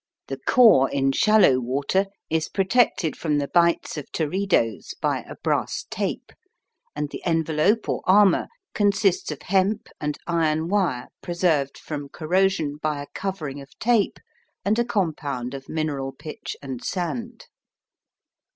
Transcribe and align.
The 0.29 0.39
core 0.47 0.89
in 0.89 1.11
shallow 1.11 1.59
water 1.59 2.07
is 2.27 2.49
protected 2.49 3.15
from 3.15 3.37
the 3.37 3.47
bites 3.49 3.97
of 3.99 4.11
teredoes 4.11 4.95
by 4.99 5.19
a 5.29 5.35
brass 5.35 5.85
tape, 5.91 6.31
and 6.95 7.11
the 7.11 7.23
envelope 7.23 7.87
or 7.87 8.01
armour 8.05 8.47
consists 8.73 9.29
of 9.29 9.43
hemp 9.43 9.89
and 9.99 10.17
iron 10.25 10.69
wire 10.69 11.09
preserved 11.21 11.77
from 11.77 12.09
corrosion 12.09 12.77
by 12.81 12.99
a 12.99 13.05
covering 13.13 13.61
of 13.61 13.77
tape 13.77 14.19
and 14.65 14.79
a 14.79 14.85
compound 14.85 15.53
of 15.53 15.69
mineral 15.69 16.13
pitch 16.13 16.57
and 16.63 16.83
sand. 16.83 17.45